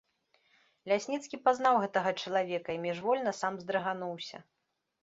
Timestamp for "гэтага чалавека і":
1.83-2.81